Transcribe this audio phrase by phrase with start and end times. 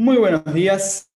[0.00, 1.10] Muy buenos días,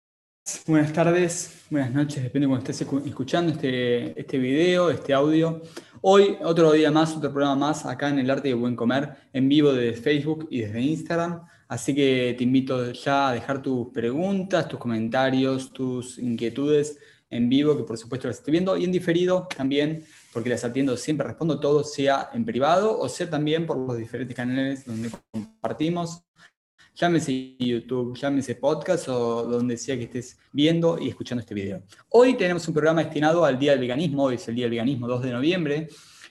[0.67, 5.63] buenas tardes, buenas noches, depende de cuando estés escuchando este, este video, este audio.
[6.01, 9.49] Hoy, otro día más, otro programa más acá en El Arte de Buen Comer, en
[9.49, 11.43] vivo desde Facebook y desde Instagram.
[11.69, 16.99] Así que te invito ya a dejar tus preguntas, tus comentarios, tus inquietudes
[17.31, 20.97] en vivo, que por supuesto las estoy viendo, y en diferido también, porque las atiendo
[20.97, 26.25] siempre, respondo todo, sea en privado o sea también por los diferentes canales donde compartimos
[26.95, 31.83] llámese YouTube, llámese podcast o donde sea que estés viendo y escuchando este video.
[32.11, 35.09] Hoy tenemos un programa destinado al Día del Veganismo, hoy es el Día del Veganismo
[35.09, 35.89] 2 de noviembre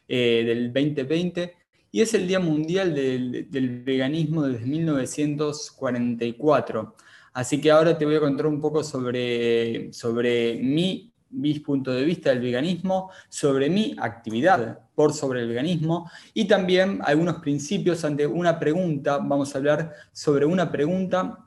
[0.08, 1.56] eh, del 2020
[1.92, 6.96] y es el Día Mundial del, del Veganismo desde 1944.
[7.34, 12.04] Así que ahora te voy a contar un poco sobre, sobre mi mi punto de
[12.04, 18.28] vista del veganismo, sobre mi actividad por sobre el veganismo y también algunos principios ante
[18.28, 19.18] una pregunta.
[19.18, 21.40] Vamos a hablar sobre una pregunta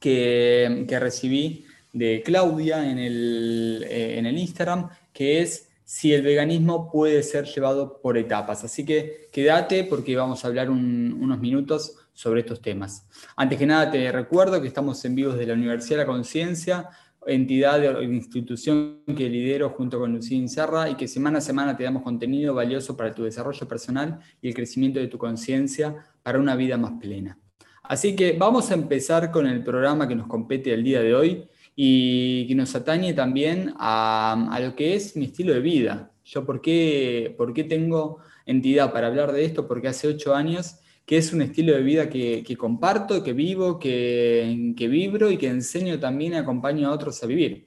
[0.00, 6.90] que, recibí de Claudia en el, eh, en el Instagram, que es si el veganismo
[6.90, 8.64] puede ser llevado por etapas.
[8.64, 13.06] Así que quédate porque vamos a hablar unos minutos sobre estos temas.
[13.36, 16.88] Antes que nada te recuerdo que estamos en vivos de la Universidad de la Conciencia
[17.26, 21.84] entidad o institución que lidero junto con Lucía Inserra y que semana a semana te
[21.84, 26.56] damos contenido valioso para tu desarrollo personal y el crecimiento de tu conciencia para una
[26.56, 27.38] vida más plena.
[27.82, 31.44] Así que vamos a empezar con el programa que nos compete el día de hoy
[31.76, 36.10] y que nos atañe también a, a lo que es mi estilo de vida.
[36.24, 39.68] Yo, ¿por qué, ¿por qué tengo entidad para hablar de esto?
[39.68, 44.72] Porque hace ocho años que es un estilo de vida que, comparto, que vivo, que,
[44.76, 47.66] que, vibro y que enseño también y acompaño a otros a vivir.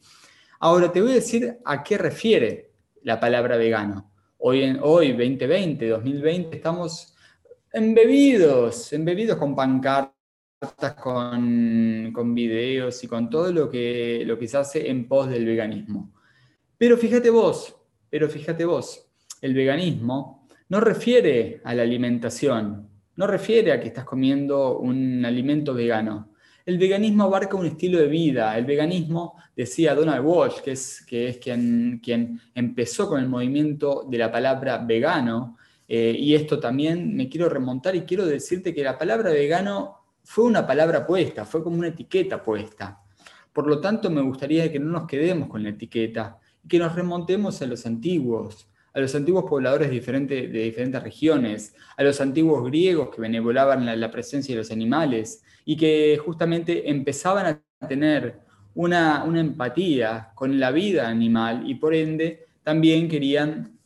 [0.60, 2.72] Ahora te voy a decir a qué refiere
[3.04, 4.12] la palabra vegano.
[4.40, 7.16] Hoy, en, hoy 2020, 2020, estamos
[7.72, 10.14] embebidos, embebidos con pancartas,
[11.00, 15.46] con, con videos y con todo lo que, lo que se hace en pos del
[15.46, 16.12] veganismo.
[16.76, 17.76] Pero fíjate vos,
[18.10, 19.08] pero fíjate vos,
[19.42, 25.74] el veganismo no refiere a la alimentación, no refiere a que estás comiendo un alimento
[25.74, 26.32] vegano.
[26.66, 28.58] El veganismo abarca un estilo de vida.
[28.58, 34.78] El veganismo, decía Donald Walsh, que es, quien empezó con el movimiento de la palabra
[34.78, 35.58] vegano,
[35.88, 40.44] eh, y esto también me quiero remontar y quiero decirte que la palabra vegano fue
[40.44, 43.02] una palabra puesta, fue como una etiqueta puesta.
[43.54, 46.94] Por lo tanto, me gustaría que no nos quedemos con la etiqueta y que nos
[46.94, 52.64] remontemos a los antiguos, a los antiguos pobladores de, de diferentes regiones, a los antiguos
[52.66, 57.46] griegos que benevolaban la, presencia de los animales y que justamente empezaban
[57.80, 58.40] a tener
[58.74, 63.78] una, empatía con la vida animal y por ende también querían,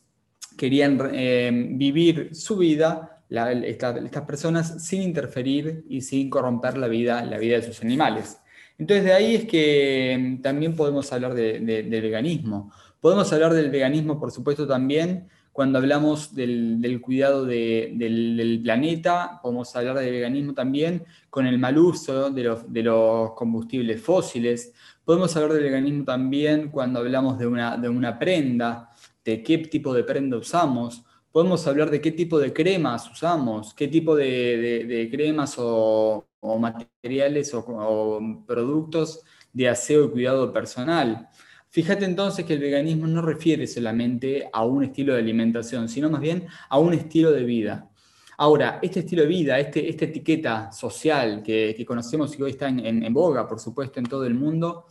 [0.58, 7.38] querían eh, vivir su vida, estas personas, sin interferir y sin corromper la vida, la
[7.38, 8.38] vida de sus animales.
[8.78, 12.72] Entonces de ahí es que también podemos hablar de, de veganismo.
[13.02, 19.98] Podemos hablar del veganismo, por supuesto, también cuando hablamos del, cuidado del, planeta, podemos hablar
[19.98, 22.44] de veganismo también con el mal uso de
[22.84, 24.72] los, combustibles fósiles.
[25.04, 28.92] Podemos hablar del veganismo también cuando hablamos de una, prenda,
[29.26, 31.04] de qué tipo de prenda usamos.
[31.32, 36.28] Podemos hablar de qué tipo de cremas usamos, qué tipo de, cremas o,
[36.60, 41.30] materiales o productos de aseo y cuidado personal.
[41.72, 46.20] Fíjate entonces que el veganismo no refiere solamente a un estilo de alimentación, sino más
[46.20, 47.90] bien a un estilo de vida.
[48.38, 52.68] Ahora, este estilo de vida, este, esta etiqueta social que, conocemos y que hoy está
[52.68, 54.88] en, boga, por supuesto, en todo el mundo,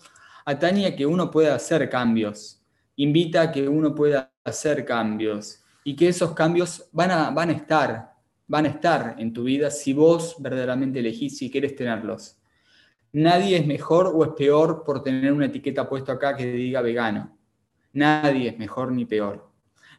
[0.46, 2.62] atañe a que uno pueda hacer cambios,
[2.96, 7.52] invita a que uno pueda hacer cambios y que esos cambios van a, van a
[7.52, 8.14] estar,
[8.46, 12.39] van a estar en tu vida si vos verdaderamente elegís si quieres tenerlos.
[13.12, 17.36] Nadie es mejor o es peor por tener una etiqueta puesta acá que diga vegano.
[17.92, 19.50] Nadie es mejor ni peor.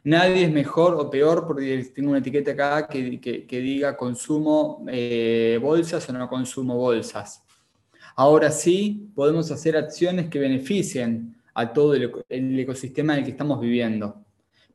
[0.04, 6.08] Nadie es mejor o peor porque tengo una etiqueta acá que, diga consumo eh, bolsas
[6.08, 7.44] o no consumo bolsas.
[8.16, 13.60] Ahora sí, podemos hacer acciones que beneficien a todo el, ecosistema en el que estamos
[13.60, 14.24] viviendo.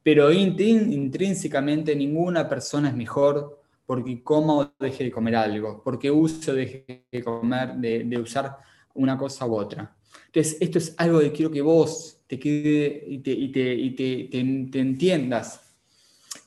[0.02, 3.57] Pero intrínsecamente ninguna persona es mejor
[3.88, 8.58] porque coma o deje de comer algo, porque use o deje de comer, de, usar
[8.96, 9.96] una cosa u otra.
[10.26, 14.30] Entonces, esto es algo que quiero que vos te quede y te,
[14.70, 15.74] te, entiendas,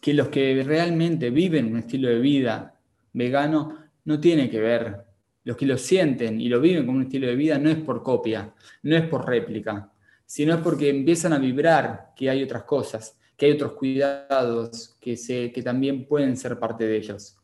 [0.02, 2.78] que los que realmente viven un estilo de vida
[3.14, 5.06] vegano no tiene que ver.
[5.44, 8.02] Los que lo sienten y lo viven como un estilo de vida no es por
[8.02, 8.52] copia,
[8.82, 9.90] no es por réplica,
[10.26, 15.16] sino es porque empiezan a vibrar que hay otras cosas que hay otros cuidados que,
[15.16, 17.38] se, que también pueden ser parte de ellos.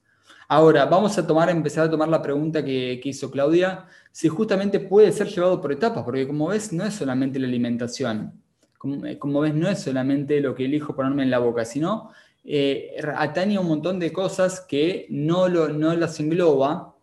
[0.46, 5.10] Ahora, vamos a tomar, empezar a tomar la pregunta que, hizo Claudia, si justamente puede
[5.10, 8.42] ser llevado por etapas, porque como ves, no es solamente la alimentación,
[8.76, 12.10] como, ves, no es solamente lo que elijo ponerme en la boca, sino
[12.44, 16.94] eh, atañe un montón de cosas que no, lo, no las engloba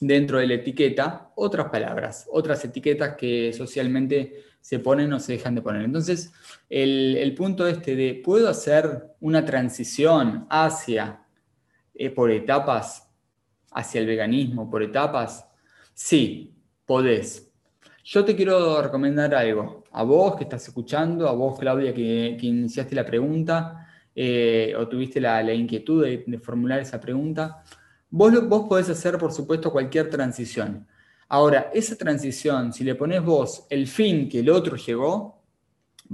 [0.00, 5.54] dentro de la etiqueta otras palabras, otras etiquetas que socialmente se ponen o se dejan
[5.54, 5.82] de poner.
[5.82, 6.32] Entonces,
[6.68, 11.22] el, punto este ¿puedo hacer una transición hacia,
[11.94, 13.08] eh, por etapas,
[13.70, 15.46] hacia el veganismo, por etapas?
[15.92, 16.54] Sí,
[16.86, 17.50] podés.
[18.02, 19.84] Yo te quiero recomendar algo.
[19.92, 25.20] A vos que estás escuchando, a vos, Claudia, que, iniciaste la pregunta eh, o tuviste
[25.20, 27.62] la, inquietud de formular esa pregunta.
[28.10, 30.86] Vos, vos podés hacer, por supuesto, cualquier transición.
[31.28, 35.40] Ahora, esa transición, si le pones vos el fin que el otro llegó,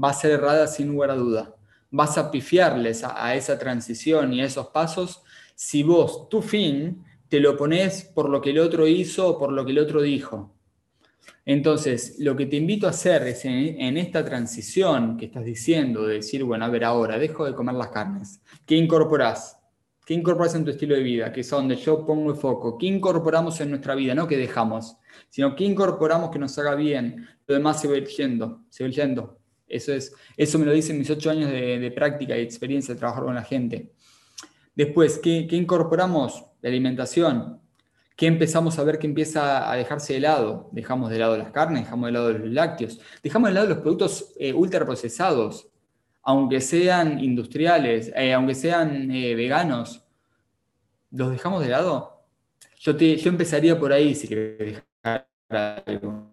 [0.03, 1.57] va a ser errada sin lugar a duda.
[1.91, 5.23] Vas a pifiarles a, esa transición y a esos pasos
[5.55, 9.53] si vos tu fin te lo pones por lo que el otro hizo o por
[9.53, 10.55] lo que el otro dijo.
[11.47, 16.07] Entonces, lo que te invito a hacer es en, en, esta transición que estás diciendo,
[16.07, 19.56] de decir, bueno, a ver, ahora dejo de comer las carnes, ¿qué incorporás?
[20.07, 21.33] ¿Qué incorporas en tu estilo de vida?
[21.33, 22.79] Que es donde yo pongo el foco.
[22.79, 24.15] ¿Qué incorporamos en nuestra vida?
[24.15, 24.97] No que dejamos,
[25.29, 27.27] sino que incorporamos que nos haga bien.
[27.45, 29.41] Lo demás se va yendo, se va yendo.
[29.67, 33.25] Eso, es, eso me lo dicen mis ocho años de, práctica y experiencia de trabajar
[33.25, 33.95] con la gente.
[34.77, 36.45] Después, ¿qué, ¿qué, incorporamos?
[36.63, 37.61] La alimentación.
[38.15, 40.69] ¿Qué empezamos a ver que empieza a dejarse de lado?
[40.71, 44.33] Dejamos de lado las carnes, dejamos de lado los lácteos, dejamos de lado los productos
[44.39, 45.69] eh, ultraprocesados
[46.27, 50.05] aunque sean industriales, eh, aunque sean eh, veganos,
[51.13, 52.25] ¿los dejamos de lado?
[52.81, 56.29] Yo, yo empezaría por ahí si quieres dejar algo.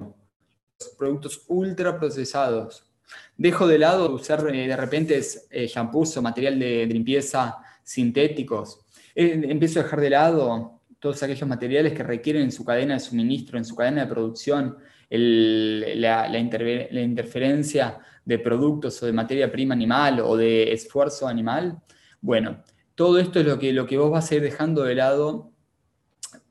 [0.79, 2.91] Los productos ultra procesados.
[3.37, 5.21] Dejo de lado usar eh, de repente
[5.67, 8.79] shampoos o material de, limpieza sintéticos.
[9.13, 13.59] empiezo a dejar de lado todos aquellos materiales que requieren en su cadena de suministro,
[13.59, 14.75] en su cadena de producción,
[15.11, 21.81] la, interferencia de productos o de materia prima animal o de esfuerzo animal,
[22.21, 22.63] bueno,
[22.95, 25.51] todo esto es lo que, lo que vos vas a ir dejando de lado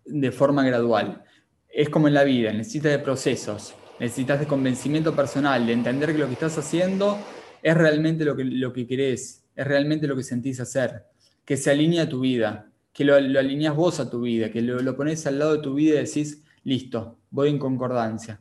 [0.04, 1.24] de forma gradual.
[1.68, 6.18] Es como en la vida, necesitas de procesos, necesitas de convencimiento personal, de entender que
[6.18, 7.18] lo que estás haciendo
[7.62, 11.04] es realmente lo que, lo que querés, es realmente lo que sentís hacer,
[11.44, 14.60] que se alinea a tu vida, que lo, lo alineas vos a tu vida, que
[14.60, 18.40] lo, lo pones al lado de tu vida y decís, listo, voy en concordancia.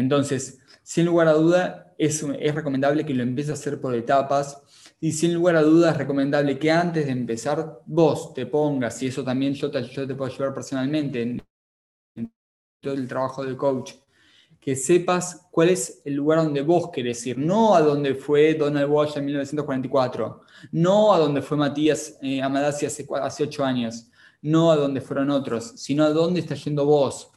[0.00, 2.22] Entonces, sin lugar a duda, es,
[2.54, 4.62] recomendable que lo empieces a hacer por etapas
[4.98, 9.08] y sin lugar a dudas es recomendable que antes de empezar vos te pongas, y
[9.08, 11.42] eso también yo te, yo te puedo ayudar personalmente en,
[12.80, 13.92] todo el trabajo de coach,
[14.58, 18.90] que sepas cuál es el lugar donde vos querés ir, no a donde fue Donald
[18.90, 20.40] Walsh en 1944,
[20.72, 24.10] no a donde fue Matías eh, Amadasi hace, hace años,
[24.40, 27.29] no a donde fueron otros, sino a dónde está yendo vos.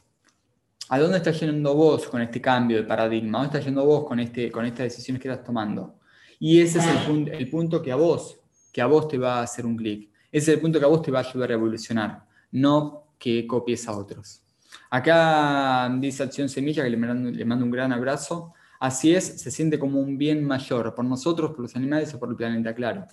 [0.88, 3.38] ¿A dónde estás yendo vos con este cambio de paradigma?
[3.38, 5.98] ¿A dónde estás yendo vos con, este, con estas decisiones que estás tomando?
[6.38, 8.38] Y ese es el, el punto que a vos,
[8.72, 10.10] que a vos te va a hacer un clic.
[10.30, 13.46] Ese es el punto que a vos te va a ayudar a evolucionar, no que
[13.46, 14.42] copies a otros.
[14.90, 18.52] Acá dice Acción Semilla, que le mando, le mando un gran abrazo.
[18.80, 22.28] Así es, se siente como un bien mayor por nosotros, por los animales y por
[22.28, 23.06] el planeta, claro.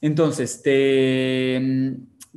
[0.00, 1.56] Entonces, te,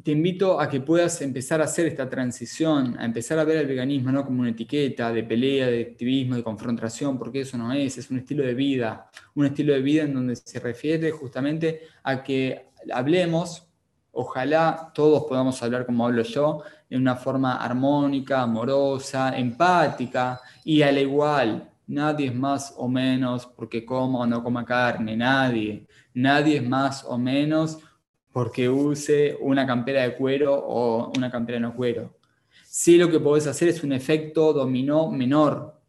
[0.03, 3.67] te invito a que puedas empezar a hacer esta transición, a empezar a ver el
[3.67, 7.98] veganismo no como una etiqueta de pelea, de activismo, de confrontación, porque eso no es,
[7.98, 12.24] es un estilo de vida, un estilo de vida en donde se refiere justamente a
[12.24, 13.67] que hablemos,
[14.12, 20.91] ojalá todos podamos hablar como hablo yo, en una forma armónica, amorosa, empática y a
[20.91, 21.69] la igual.
[21.88, 25.86] Nadie es más o menos porque coma o no coma carne, nadie.
[26.13, 27.79] Nadie es más o menos
[28.31, 32.17] porque use una campera de cuero o una campera no cuero.
[32.65, 35.79] Sí lo que podés hacer es un efecto dominó menor,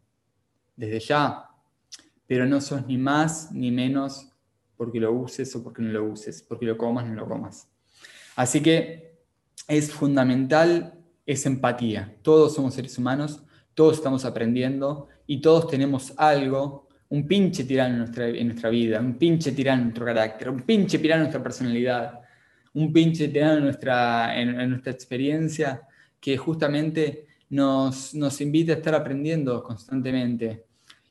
[0.75, 1.49] desde ya,
[2.27, 4.29] pero no sos ni más ni menos
[4.75, 7.69] porque lo uses o porque no lo uses, porque lo comas o no lo comas.
[8.35, 9.19] Así que
[9.67, 12.17] es fundamental esa empatía.
[12.21, 17.99] Todos somos seres humanos, todos estamos aprendiendo y todos tenemos algo, un pinche tirano en
[17.99, 21.43] nuestra, en nuestra vida, un pinche tirano en nuestro carácter, un pinche tirano en nuestra
[21.43, 22.22] personalidad
[22.73, 25.87] un pinche tema en nuestra, en, nuestra experiencia
[26.19, 30.65] que justamente nos, nos, invita a estar aprendiendo constantemente.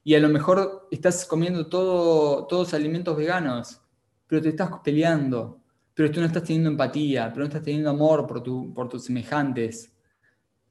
[0.04, 3.80] Y a lo mejor estás comiendo todo, todos alimentos veganos,
[4.26, 5.60] pero te estás peleando,
[5.94, 9.04] pero tú no estás teniendo empatía, pero no estás teniendo amor por, tu, por tus
[9.04, 9.92] semejantes,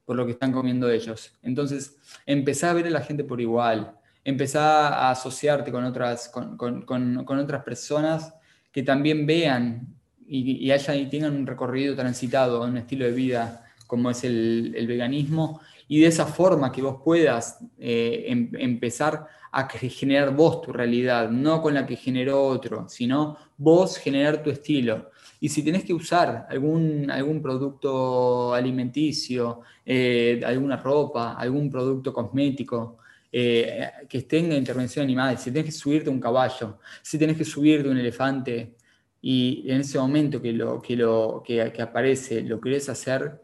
[0.04, 1.32] por lo que están comiendo ellos.
[1.42, 1.96] Entonces,
[2.26, 6.84] empezá a ver a la gente por igual, empezá a asociarte con otras, con, con,
[7.24, 8.34] con otras personas
[8.70, 14.24] que también vean y, y tengan un recorrido transitado, un estilo de vida como es
[14.24, 20.62] el, veganismo, y de esa forma que vos puedas eh, em, empezar a generar vos
[20.62, 25.10] tu realidad, no con la que generó otro, sino vos generar tu estilo.
[25.40, 32.96] Y si tenés que usar algún, algún producto alimenticio, eh, alguna ropa, algún producto cosmético,
[33.30, 37.88] eh, que tenga intervención animal, si tenés que subirte un caballo, si tenés que subirte
[37.90, 38.76] un elefante,
[39.24, 43.40] y en ese momento que, lo, que, lo, que, aparece lo querés hacer,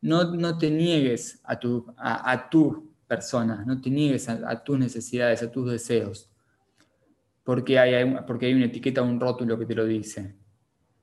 [0.00, 5.42] no, no te niegues a tu, a, tu persona, no te niegues a, tus necesidades,
[5.42, 6.30] a tus deseos,
[7.44, 10.36] porque hay, porque hay una etiqueta un rótulo que te lo dice.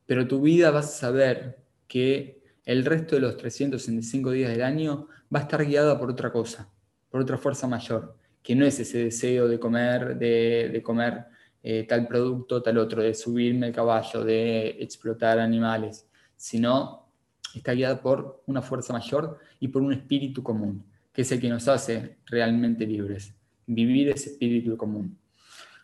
[0.07, 5.09] Pero tu vida vas a saber que el resto de los 365 días del año
[5.33, 6.67] va a estar guiada por otra cosa,
[7.11, 11.36] por otra fuerza mayor, que no es ese deseo de comer, de comer
[11.69, 16.07] eh, tal producto, tal otro, de subirme el caballo, de explotar animales,
[16.37, 17.09] sino
[17.53, 21.49] está guiada por una fuerza mayor y por un espíritu común, que es el que
[21.49, 23.33] nos hace realmente libres,
[23.65, 25.17] vivir ese espíritu común.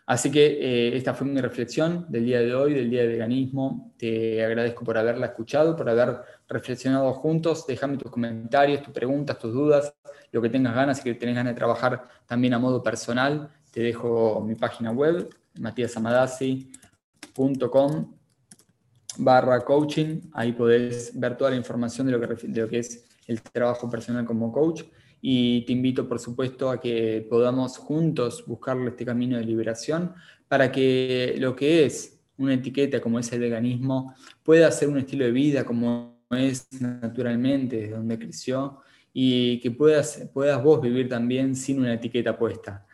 [0.06, 3.92] Así que eh, esta fue mi reflexión del día de hoy, del día de veganismo.
[3.98, 6.16] Te agradezco por haberla escuchado, por haber
[6.48, 7.66] reflexionado juntos.
[7.66, 9.94] Déjame tus comentarios, tus preguntas, tus dudas,
[10.32, 13.50] lo que tengas ganas y que tenés ganas de trabajar también a modo personal.
[13.70, 18.14] Te dejo mi página web, matiasamadasi.com
[19.18, 20.20] barra coaching.
[20.32, 23.88] Ahí podés ver toda la información de lo, que, de lo que es el trabajo
[23.88, 24.82] personal como coach.
[25.20, 30.12] Y te invito, por supuesto, a que podamos juntos buscarle este camino de liberación
[30.48, 35.24] para que lo que es una etiqueta como es el veganismo pueda ser un estilo
[35.24, 38.80] de vida como es naturalmente, desde donde creció,
[39.12, 42.84] y que puedas, puedas vos vivir también sin una etiqueta puesta.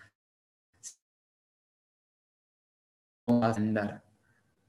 [3.43, 4.03] Andar.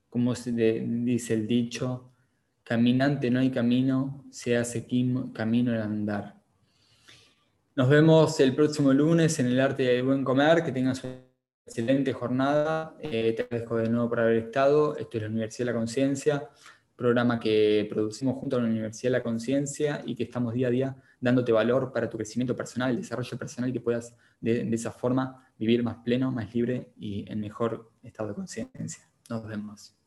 [0.10, 2.12] Como se dice el dicho,
[2.64, 4.86] caminante no hay camino, se hace
[5.34, 6.42] camino al andar.
[7.74, 10.62] Nos vemos el próximo lunes en el arte del buen comer.
[10.64, 11.16] Que tengas una
[11.66, 12.98] excelente jornada.
[13.00, 14.98] Eh, te agradezco de nuevo por haber estado.
[14.98, 16.50] Esto es la Universidad de la Conciencia,
[17.02, 20.72] programa que producimos junto a la Universidad de la Conciencia y que estamos día a
[20.72, 25.48] día dándote valor para tu crecimiento personal, desarrollo personal que puedas de, de esa forma
[25.58, 29.04] vivir más pleno, más libre y en mejor estado de conciencia.
[29.30, 30.01] Nos vemos.